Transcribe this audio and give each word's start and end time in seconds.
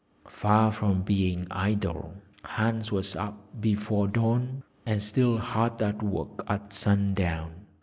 Far 0.31 0.71
from 0.71 1.03
being 1.03 1.45
idle, 1.51 2.15
Hans 2.43 2.91
was 2.91 3.15
up 3.15 3.37
before 3.61 4.07
dawn, 4.07 4.63
and 4.83 4.99
still 4.99 5.37
hard 5.37 5.79
at 5.79 6.01
work 6.01 6.43
at 6.47 6.73
sundown. 6.73 7.67